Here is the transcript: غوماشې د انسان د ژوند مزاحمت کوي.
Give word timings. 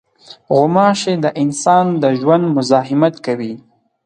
غوماشې 0.55 1.13
د 1.23 1.25
انسان 1.41 1.85
د 2.01 2.03
ژوند 2.19 2.45
مزاحمت 2.55 3.15
کوي. 3.25 3.53